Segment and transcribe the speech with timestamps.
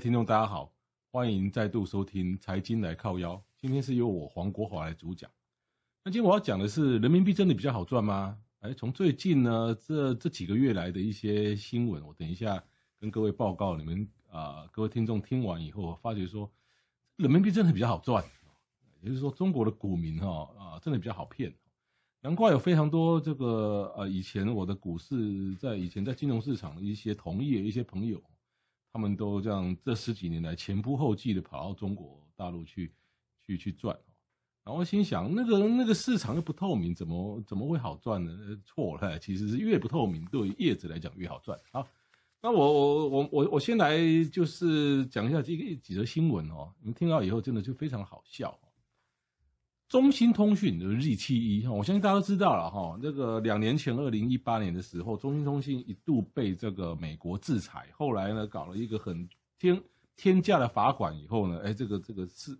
[0.00, 0.72] 听众，大家好，
[1.12, 3.34] 欢迎再度收听《财经来靠腰》。
[3.58, 5.30] 今天是由我黄国华来主讲。
[6.02, 8.38] 那今天我要讲的是，人民币真的比较好赚吗？
[8.60, 12.64] 哎，从最近呢这这几个月来的一些新闻，我等一下
[12.98, 13.76] 跟各位报告。
[13.76, 16.50] 你们啊、各位听众听完以后，发觉说，
[17.16, 18.24] 人民币真的比较好赚。
[19.02, 21.54] 也就是说，中国的股民哈啊，真的比较好骗。
[22.22, 28.18] 难怪有非常多这个呃，以前我的股市在以前在金融市场的一些同业一些朋友。
[28.92, 32.92] 他们都这样，这十几年来前仆后继的跑到中国大陆去，
[33.42, 33.98] 去去赚。
[34.62, 38.32] 然后心想，那个那个市场又不透明，怎么怎么会好赚呢？
[38.64, 41.58] 错了，其实是越不透明，对于业者来讲越好赚。
[41.72, 41.86] 好，
[42.42, 48.56] 那我我我我我先来就是讲一下这个几则新闻哦，你们听到以后真的就非常好笑。
[49.90, 52.96] 中兴通讯就是 ZTE 哈，我相信大家都知道了哈。
[53.02, 59.82] 这个两年前，二零一八年的时候，中兴通讯一度被这个美国制裁，后来呢搞了一个很天
[60.16, 62.56] 天价的罚款以后呢，哎，这个这个事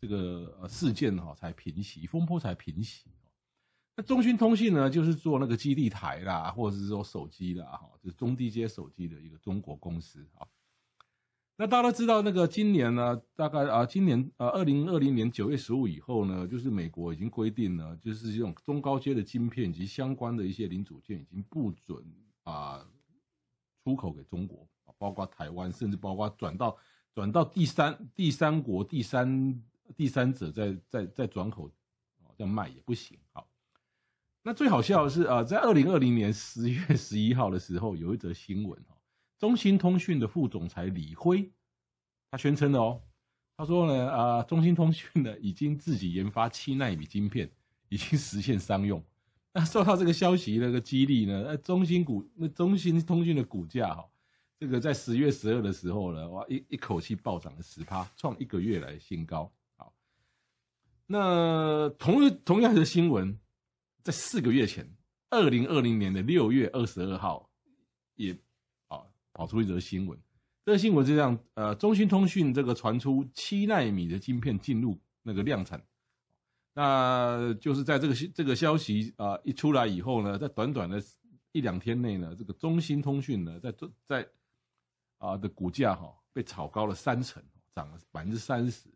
[0.00, 3.04] 这个事件哈才平息，风波才平息。
[3.96, 10.44] 那中兴通讯呢，就是做那个基地台啦，或者是说手机啦，哈，就是中低阶手机的一个中国公司啊。
[11.62, 22.04] 那大家都知道，那个今年呢，大概啊，今年啊，二零二零年九月十五以后呢，就是美国已经规定了，就是这种中高阶的晶片及相关的一些零组件已经不准
[22.42, 22.84] 啊
[23.84, 24.66] 出口给中国，
[24.98, 26.76] 包括台湾，甚至包括转到
[27.14, 29.62] 转到第三第三国、第三
[29.96, 31.68] 第三者再再再转口
[32.24, 33.16] 啊这样卖也不行。
[33.30, 33.48] 好，
[34.42, 38.76] 那最好笑的是啊，在二零二零年十月十一号的时候，有一则新闻。
[39.42, 41.50] 中兴通讯的副总裁李辉，
[42.30, 43.02] 他宣称的哦，
[43.56, 47.50] 他说呢，啊，中兴通讯呢已经自己研发七纳米晶片，
[47.88, 49.04] 已经实现商用。
[49.52, 54.08] 那受到这个消息那个激励呢，那中兴股那中兴通讯的股价哈，
[54.60, 59.52] 这个在十月十二的时候呢，哇一一口气暴涨了十趴，创一个月来新高。
[59.74, 59.92] 好，
[61.04, 63.36] 那同同样的新闻，
[64.04, 64.88] 在四个月前，
[65.30, 67.50] 二零二零年的六月二十二号
[68.14, 68.38] 也。
[69.42, 70.16] 跑出一则新闻，
[70.64, 75.84] 这个新闻是这样：呃，中兴通讯这个传出七纳米的晶片进入那个量产，
[76.72, 81.02] 那就是在这个这个消息啊、一出来以后呢，在短短的
[81.50, 83.74] 一两天内呢，这个中兴通讯呢，在
[84.06, 84.28] 在
[85.18, 87.42] 啊、的股价哈被炒高了三成，
[87.74, 88.88] 涨了百分之三十。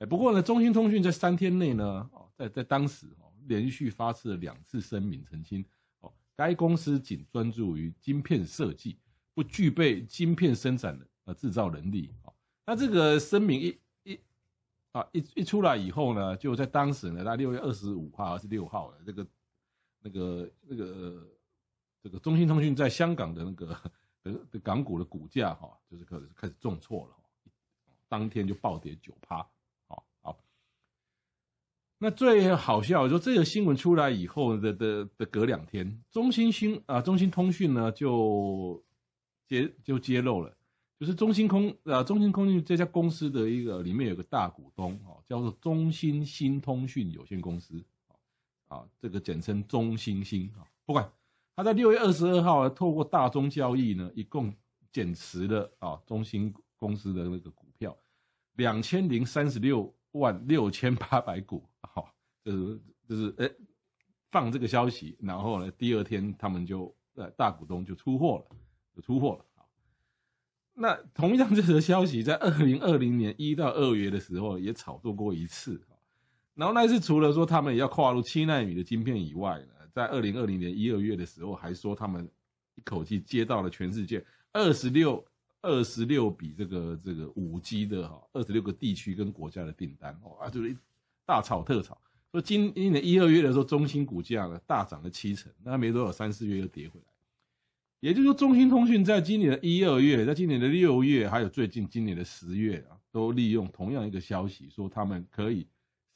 [0.00, 5.64] 哎，不过呢，中兴通讯在三天内呢，哦，在在当时哦连续发出了两次声明澄清，
[6.00, 8.98] 哦，该公司仅专注于晶片设计。
[9.38, 12.34] 不具备晶片生产的呃制造能力啊，
[12.66, 14.18] 那这个声明一一
[14.90, 19.26] 啊一一出来以后呢，就在当时呢，在六月二十五号还是六号了，这个
[20.00, 21.24] 那个那个
[22.02, 23.66] 这个中兴通讯在香港的那个
[24.24, 27.14] 的的港股的股价哈，就是开始开始重挫了，
[28.08, 29.36] 当天就暴跌九趴，
[29.86, 30.36] 好，好，
[31.98, 38.82] 那最好笑就这个新闻出来以后的的的隔两天，中兴新啊中兴通讯呢就。
[39.48, 40.54] 揭就揭露了，
[41.00, 47.82] 就是中兴空啊，中兴通讯这家公司的一个里面有个大股东哦，叫做中兴新通讯有限公司
[48.68, 50.60] 啊，这个简称中兴新啊。
[50.84, 51.10] 不管
[51.56, 54.54] 他在六月二十二号透过大宗交易呢，一共
[54.92, 57.96] 减持了啊中兴公司的那个股票
[58.56, 62.14] 两千零三十六万六千八百股，好，
[62.44, 63.50] 就是就是哎
[64.30, 68.56] 放这个消息，然后呢第二天他们就呃大股东就出货了。
[68.94, 69.44] 就出货了，
[70.80, 75.80] 那同样这则消息在二零二零年一到二月的时候也炒作过一次，
[76.54, 82.30] 然后那次除了说他们也要跨入七纳米的晶片以外呢，在二零二零年一二月的时候还说他们
[82.76, 85.24] 一口气接到了全世界二十六
[85.60, 90.76] 二十六笔这个这个五 G 的哈二十六个地区跟国家的订单哦啊，就是
[91.26, 91.98] 大炒特炒，
[92.30, 97.06] 说今今年一二月的时候中芯股价呢大涨了七成，那没多少三四月又跌回来。
[98.00, 105.66] 也就是说，中兴通讯在今年的一二月，在今年的六月，还有最近今年的十月啊，都利用同样一个消息，说他们可以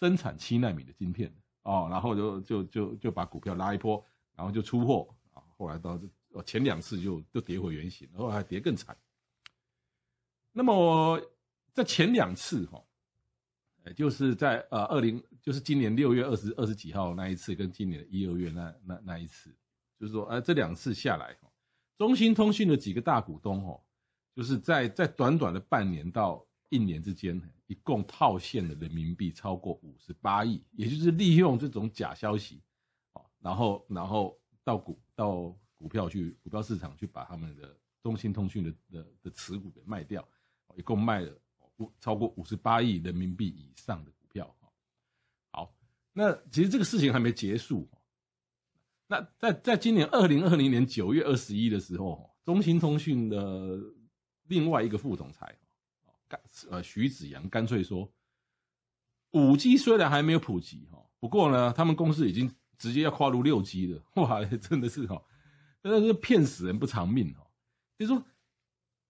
[0.01, 4.05] 生产七纳米的晶片哦，然后就就就就把股票拉一波，
[4.37, 5.99] 然后就出货啊，后来到
[6.45, 8.97] 前两次就就跌回原形，然后还跌更惨。
[10.53, 11.21] 那么
[11.73, 12.81] 在前两次哈，
[13.97, 19.53] 就是在呃二零，就是今年六月二十二十几号那一次，跟今年的一二月那那那一次，
[19.99, 21.49] 就是说，呃，这两次下来哈，
[21.99, 23.81] 中兴通讯的几个大股东哦，
[24.35, 32.61] 就是在在短短的半年到一年之间，一共套现的人民币超过五十八亿，也就是利用这种假消息，
[33.41, 40.27] 然后然后到股到股票去股票市场去把他们的中兴通讯的的的持股给卖掉。
[40.75, 41.31] 一共卖了
[41.77, 44.57] 五超过五十八亿人民币以上的股票，
[45.51, 45.71] 好，
[46.15, 47.87] 那其实这个事情还没结束。
[49.13, 53.79] 那在在今年二零二零年九月二十一的时候，中兴通讯的
[54.49, 55.55] 另外一个副总裁，
[56.27, 58.11] 干呃徐子阳干脆说，
[59.33, 65.23] 五 G 虽然还没有普及哈，不过呢，他们公司已经直接要跨入六 G 了，哇，真的是哈，
[65.83, 67.47] 真的是骗死人不偿命哈，
[67.99, 68.25] 就说。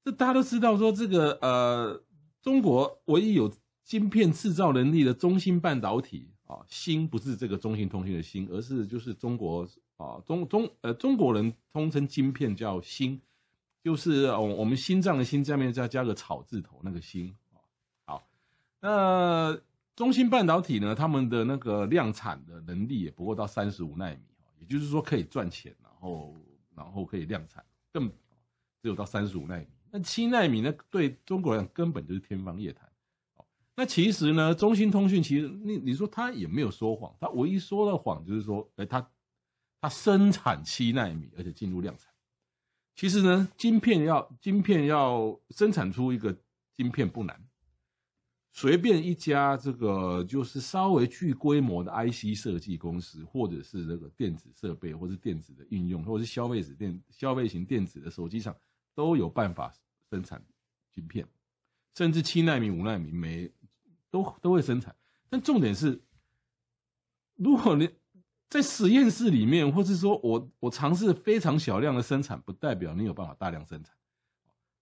[0.04, 2.02] 这大家都知道，说这个呃，
[2.40, 9.64] 中国唯一有晶片制造能力的中芯半导体啊，芯不是这个中兴通讯的芯，而是就是中国
[10.02, 13.20] 啊中中呃中国人通称晶片叫芯，
[13.82, 17.58] 就是我我们心脏的心下面再加个草字头那个芯啊。
[18.04, 18.28] 好，
[18.80, 19.56] 那
[19.94, 24.18] 中芯半导体呢，他们的那个量产的能力也不过到三十五纳米，
[24.58, 26.34] 也就是说可以赚钱，然后
[26.74, 28.08] 然后可以量产，更
[28.82, 29.66] 只有到三十五纳米。
[29.90, 30.74] 那七纳米呢？
[30.90, 32.88] 对中国人根本就是天方夜谭。
[33.74, 39.06] 那其实呢，中兴通讯其实你你说他也没有说谎，他唯一说的谎就是说，哎，他
[39.82, 42.10] 它生产七纳米，而且进入量产。
[42.94, 46.34] 其实呢，晶片要晶片要生产出一个
[46.74, 47.38] 晶片不难，
[48.52, 58.56] 随便一家这个就是稍微具规模的 IC 设计公司，或者是这个电子设备，或是电子的应用，或者是消费子电消费型电子的手机厂，
[58.94, 59.74] 都有办法。
[60.10, 60.44] 生产
[60.90, 61.26] 晶片，
[61.96, 63.50] 甚至七纳米、五纳米没
[64.10, 64.94] 都都会生产。
[65.30, 65.98] 但重点是，
[67.36, 67.88] 如果你
[68.52, 73.94] 在实验室里面，或是说我我尝试非常小量的生产，不代表你有办法大量生产。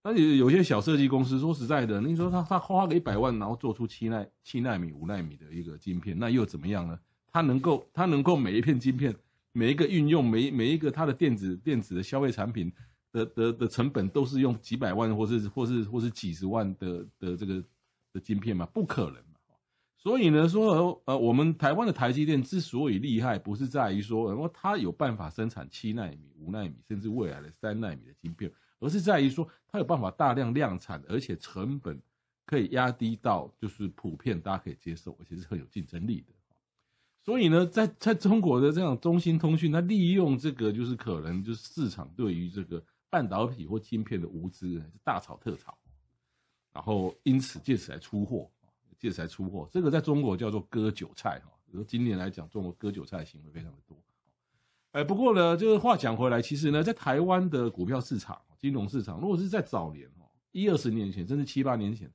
[0.03, 6.99] 那有有些小设计公司，说实在的，你说他他花个一百万，然后做出七纳七纳米、五纳米的一个晶片，那又怎么样呢？
[7.31, 9.15] 他能够他能够每一片晶片，
[9.53, 12.69] 每一个运用，每每一个它的电子电子的消费产品。
[13.13, 17.61] 的的的成本都是用几百万或是或是或是几十万的的这个
[18.13, 18.65] 的晶片吗？
[18.73, 19.15] 不可能！
[20.01, 32.01] 所以呢，说呃，我们台湾的台积电之所以厉害，不是在于说，然后它有办法生产七纳米、五纳米，甚至未来的三纳米的晶片，而是在于说，它有办法大量量产，而且成本
[32.45, 36.33] 可以压低到就是普遍大家可以接受，而且是很有竞争力的。
[37.23, 42.83] 所以呢，在在中国的这样中兴通讯，它利用这个就是可能就是市场对于这个。
[43.11, 45.77] 半导体或晶片的无知是大炒特炒，
[46.71, 48.49] 然后因此借此来出货，
[49.01, 51.49] 借此来出货，这个在中国叫做割韭菜哈。
[51.65, 53.97] 比如今年来讲，中国割韭菜的行为非常的多。
[54.91, 62.11] 哎，不过呢，就是话讲回来，其实呢，在台湾的股票市场、金融市场，如果是在早年哈，一二十年前，甚至七八年前，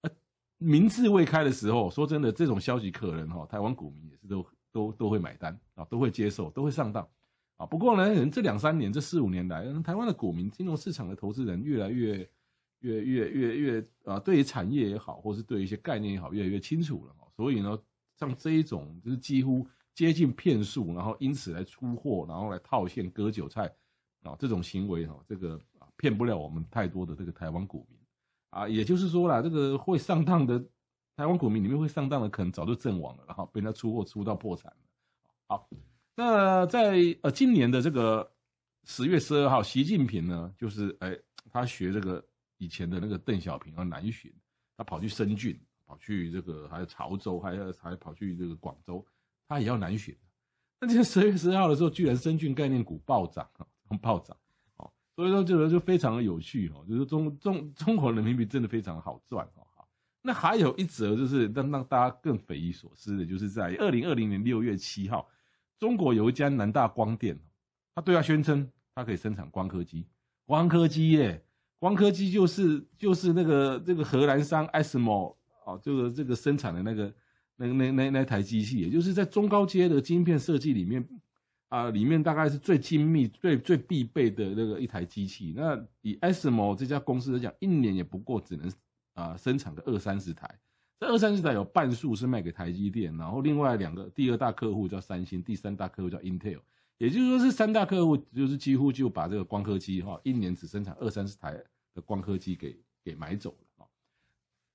[0.00, 0.10] 呃，
[0.56, 7.06] 民智未开的时候，说真的，这种消息可能哈，台湾股民也是都都都会买单啊，都会接受，都会上当。
[7.58, 12.28] 啊，不过呢，这两三年、这四五年来，台湾的股民、金融市场的投资人越来越、
[12.80, 17.14] 越、越、越、越啊，对于产业也好，或是对于一些概念也好，越来越清楚了。
[17.36, 17.78] 所以呢，
[18.16, 23.72] 像这一种就是几乎接近骗术，然后因此来出货，然后来套现割韭菜
[24.22, 25.60] 啊，这种行为哈，这个
[25.96, 27.98] 骗不了我们太多的这个台湾股民
[28.50, 28.68] 啊。
[28.68, 30.58] 也就是说啦，这个会上当的
[31.16, 34.78] 台湾股民里面会上当的，可能早就阵亡了，然后被他出货出到破产了。
[35.46, 35.68] 好。
[36.20, 38.28] 那在呃今年的这个
[38.82, 41.16] 十月十二号，习近平呢，就是哎，
[41.48, 42.20] 他学这个
[42.58, 44.32] 以前的那个邓小平要南巡，
[44.76, 49.04] 他跑去深圳，跑去这个还有潮州，还要还跑去这个广州，
[49.48, 50.16] 他也要南巡。
[50.80, 53.66] 那这个十月十号的时候，居然深圳概念股暴涨啊，
[54.02, 54.36] 暴涨
[54.76, 59.64] 哦，所以说这个就非常的有趣哦，就是中中中国人民币真的非常好赚哦。
[60.20, 65.26] 那还有一则就是让让大家更匪夷所思的，就是在二零二零年六月七号。
[65.78, 67.38] 中国有一家南大光电，
[67.94, 70.06] 他对外宣称，他可以生产光刻机。
[70.44, 71.46] 光刻机耶，
[71.78, 77.14] 光刻机就是就是那个这个荷兰商 ASML 哦，就是这个生产的那个
[77.56, 81.06] 那个那那那台机器，也就是在中高阶的晶片设计里面
[81.68, 85.54] 啊，里面大概是最精密、最最必备的那个一台机器。
[85.56, 88.72] 那以 ASML 这家公司来讲，一年也不过只能
[89.14, 90.48] 啊生产个二三十台。
[90.98, 96.58] 这二三十台有半数是卖给台积电，然后另外两个第二大客户叫三星，第三大客户叫 Intel，
[96.98, 101.52] 也就是说是三大客户，就是几乎就把这个光刻机哈，一年只生产二三十台
[101.94, 103.86] 的光刻机给给买走了。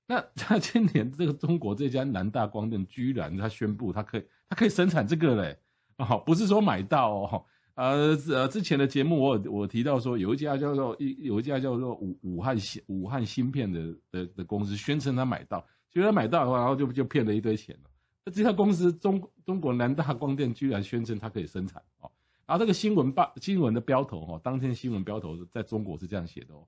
[0.06, 5.58] 那 他今年这个中国这家南大光电居然他宣布他可以他可以生产这个嘞，
[5.98, 7.44] 哦，不是说买到哦。
[7.74, 15.58] 呃呃，之前的节目我我提到说，有一家叫做一有一家叫做武武汉芯武汉芯片的的的公司宣称他买到，
[15.90, 17.90] 结果他买到的话，然后就就骗了一堆钱了。
[18.32, 22.10] 这家公司中中国南大光电居然宣称它可以生产哦，
[22.46, 26.66] 然后这个新闻报新闻的标头哦，当天新闻标头在中国是这样写的哦，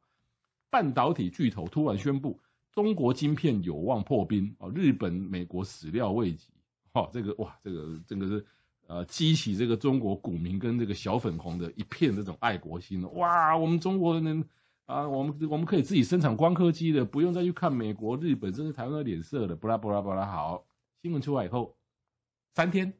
[0.70, 2.38] 半导体巨头突然宣布
[2.72, 6.48] 中国晶片有望破冰哦，日本美国始料未及
[6.92, 8.46] 哦，这个哇这个这个是。
[8.88, 14.44] 呃，激起这个中国股民跟这个小粉红的一片这种爱国心哇，我们中国人
[14.84, 19.56] 啊，我们我们可以自己生产光刻机的，不用再去看美国、日本甚至台湾的脸色了。
[19.56, 20.64] 巴拉巴拉巴拉，好，
[21.06, 21.72] 新闻出来以后，
[22.56, 22.92] 三天，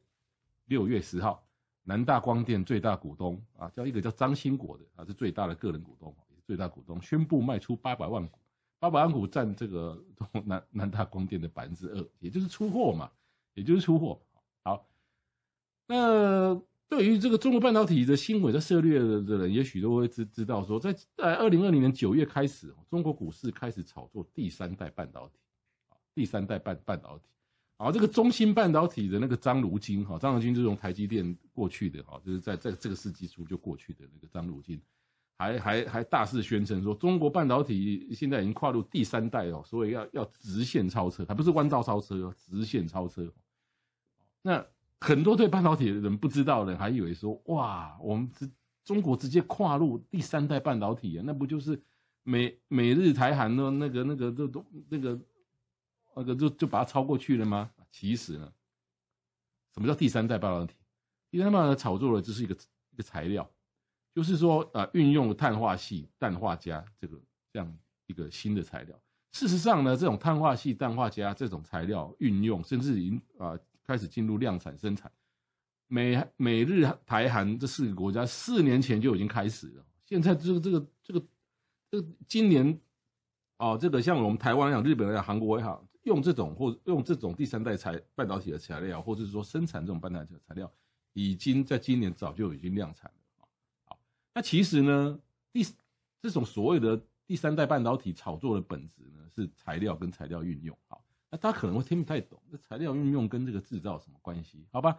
[0.67, 1.45] 六月十号，
[1.83, 8.39] 南大光电最大股东啊，叫一个叫张兴国的啊，是最大的个人股东，也是最大股东，宣布卖出八百万股，
[8.79, 10.01] 八百万股占这个
[10.45, 13.11] 南南大光电的百分之二，也就是出货嘛，
[13.55, 14.23] 也就是出货。
[14.63, 14.87] 好。
[15.89, 16.55] 那
[16.89, 25.41] 对于这个中国半导体的新闻的涉猎的人，也许都会知知道说，在在二零二零年九月开始，中国股市开始炒作第三代半导体，
[26.15, 27.25] 第三代半半导体，
[27.77, 34.81] 啊，这个中芯半导体的那个张如京，哈，张如京就是从台积电过去的，哈，就是在在这个世纪初就过去的那个张如京，
[35.39, 43.33] 还还还大肆宣称说，中国半导体现在已经跨入第三代哦，所以要要直线超车，还不是弯道超车，直线超车，
[44.43, 44.65] 那。
[44.99, 48.51] 很多对半导体的人不知道的，还以为说哇，我们直
[48.83, 51.79] 中国直接跨入第三代半导体啊，那不就是
[52.23, 55.21] 美美日台韩的那个那个都都那个那个
[56.17, 57.71] 那个就就把它超过去了吗？
[57.93, 58.53] 其实呢，
[59.75, 60.75] 什么叫第三代半导体？
[61.31, 62.57] 第三代半导体炒作的只是一个
[62.91, 63.49] 一个材料，
[64.15, 67.21] 就是说啊，运用碳化系、氮化镓这个
[67.53, 69.01] 这样一个新的材料。
[69.33, 73.57] 事实上呢，这种碳化系、氮化镓这种材料运用，甚至已经啊。
[73.89, 75.09] 开始进入量产生产，
[75.87, 79.87] 美美日台韩这四个国家四年前就已经开始了。
[80.05, 81.27] 现在这个这个这个
[81.89, 82.81] 这个今年，
[83.59, 90.73] 哦，这个像我们台湾讲、日本也好、韩国也好，用这种或用这种第三代材半导体的材料，或者是说生产这种半导体的材料，
[91.13, 93.49] 已经在今年早就已经量产了。
[93.85, 93.99] 好，
[94.33, 95.21] 那其实呢，
[95.53, 95.67] 第
[96.23, 100.77] 这种所谓的第三代半导体炒作的本质呢，是材料跟材料运用。
[100.89, 101.03] 好。
[101.29, 104.65] 那大家可能会听不太懂，这材料运用跟这个制造什么关系？
[104.71, 104.97] 好吧，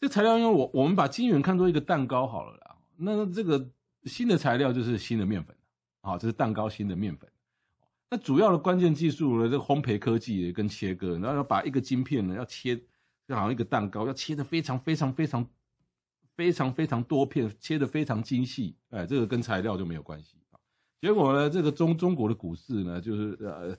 [0.00, 2.78] 这材料运用，我我们把晶圆看作一个蛋糕好了啦。
[2.96, 3.68] 那这个
[4.04, 5.54] 新的材料就是新的面粉，
[6.00, 7.30] 好，这是蛋糕新的面粉。
[8.10, 12.76] 那主要的关键技术呢，这个烘焙科技跟切割，然后要把一个晶片呢要切，
[13.28, 15.46] 就好像一个蛋糕，要切得非常非常非常
[16.34, 18.76] 非常非常多片，切得非常精细。
[18.90, 20.36] 哎，这个跟材料就没有关系。
[21.00, 23.76] 结果呢，这个中中国的股市呢，就是呃，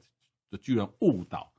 [0.50, 1.52] 就居然误导。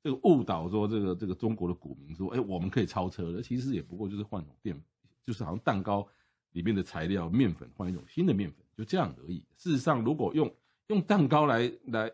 [0.00, 3.42] 这个误导说，这个这个中国的股民说，哎，我们可以超车了。
[3.42, 4.80] 其实也不过就是换种淀，
[5.24, 6.08] 就是好像蛋糕
[6.52, 9.44] 里面的材料面粉换一种新的面粉，就这样而已。
[9.56, 10.50] 事实上，如果用
[10.88, 12.12] 用蛋糕来来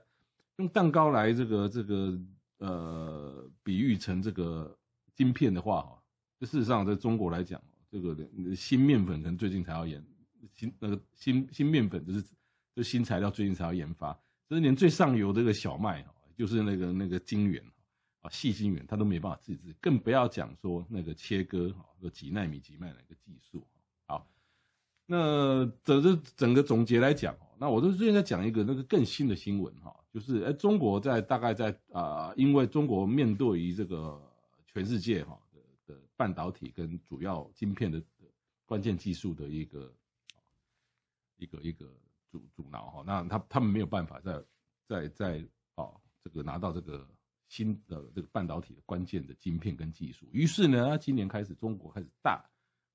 [0.57, 2.19] 用蛋糕来这个这个
[2.59, 4.77] 呃比喻成这个
[5.15, 6.03] 晶片的话，哈，
[6.41, 8.17] 事实上在中国来讲，这个
[8.55, 10.05] 新面粉可能最近才要研
[10.53, 12.25] 新那个新新面粉就是
[12.75, 14.13] 就新材料最近才要研发，
[14.49, 17.63] 就是连最上游这个小麦哈，就是那个那个晶圆。
[18.21, 23.63] 啊，细晶圆它都没办法自制，更不要讲说那个切割哈，个几纳米几纳米的一个技术。
[25.07, 34.21] 那整个整个总结来讲，那我就最近在讲一个那个更新的新闻哈，就是哎，中国在大概在啊，因为中国面对于这个
[34.67, 38.03] 全世界哈的的半导体跟主要晶片的
[38.65, 39.95] 关键技术的一个
[41.37, 41.87] 一个一个
[42.31, 44.45] 阻阻挠哈，那他他们没有办法在
[44.87, 45.89] 在在啊
[46.23, 47.07] 这个拿到这个。
[47.47, 52.43] 新的这个半导体的关键的晶片跟技术，于是呢，今年开始，中国开始大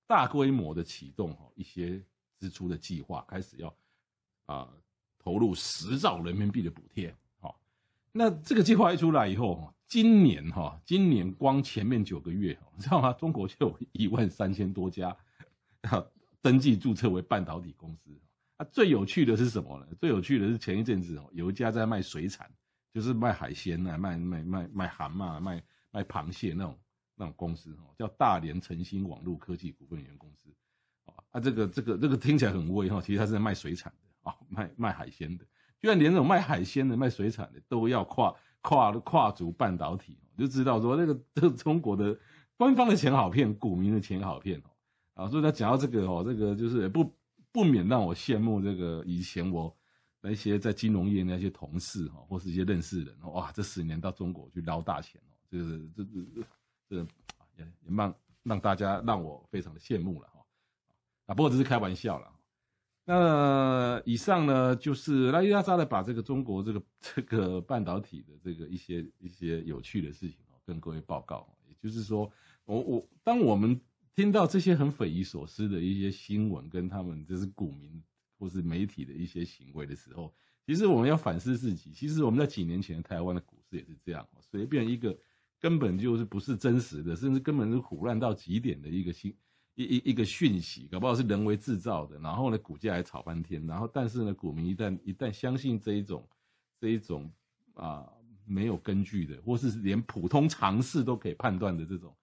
[0.10, 2.04] 大规模的启动哈一些
[2.39, 3.78] 支出的计划，开始要
[4.48, 4.68] 啊
[5.20, 7.16] 投入十兆人民币的补贴。
[7.39, 7.62] 好，
[8.12, 13.13] 那这个计划一出来以后，今年哈，今年光前面九个月， 你知道吗？
[13.13, 15.16] 中国就有一万三千多家
[16.42, 18.20] 登记注册为半导体公司。
[18.58, 19.86] 啊，最有趣的是什么呢？
[20.00, 22.51] 最有趣的是前一阵子哦，有一家在卖水产。
[22.92, 26.75] 就是卖海鲜啊，卖卖卖卖蛤蟆，卖卖螃蟹那种
[27.20, 30.50] 那种公司哦，叫大连成新网络科技股份有限公司，
[31.32, 35.44] 啊，这个这个这个听起来很威哈，其实它是在卖水产的啊，卖卖海鲜的，
[35.82, 42.18] 居然连那种卖海鲜的、卖水产的都要跨跨跨足半导体，就知道说那个这个中国的
[42.56, 47.14] 官方的钱好骗，股民的钱好骗哦，啊，所以他讲到这个哦，这个就是不
[47.52, 49.76] 不免让我羡慕这个以前我
[50.22, 56.42] 那些在金融业那些同事哈，或是一些认识人，哇，这十年到中国去捞大钱哦，就是这这
[56.89, 56.98] 这
[57.55, 60.46] 也也让让大家让我非常的羡慕了哈。
[61.27, 62.31] 啊，不过只是开玩笑了。
[63.05, 71.48] 那以上呢，就是拉里拉杂的把这个中国这个这个半导体的这个一些一些有趣的事情跟各位报告。
[71.67, 72.31] 也就是说，
[72.65, 73.79] 我我当我们
[74.15, 78.03] 听到这些很匪夷所思的一些新闻，跟他们就是股民
[78.38, 80.31] 或是媒体的一些行为的时候，
[80.67, 81.91] 其实我们要反思自己。
[81.91, 85.17] 其实我们在几年前台湾的股市也是这样，随便一个
[85.60, 89.36] 根本就是不是真实的，甚至根本是胡乱到极点的一个新。
[89.75, 96.28] 一一一个讯息，搞不好是人为制造的，然后呢，股价还炒翻天，然后但是呢，股民一旦一旦相信这一种
[96.82, 97.32] 这一种
[97.75, 98.06] 啊
[98.46, 102.13] 没有根据的，或是连普通常识都可以判断的这种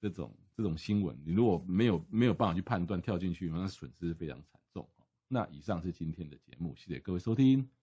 [0.00, 4.88] 这种这种新闻，你如果没有没有办法去判断，跳进去，那损失是非常惨重。
[5.26, 7.79] 那以上是今天的节目，谢谢各位收听。